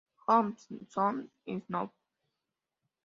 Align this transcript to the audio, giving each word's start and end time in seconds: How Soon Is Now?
How 0.25 0.55
Soon 0.87 1.29
Is 1.45 1.61
Now? 1.69 1.91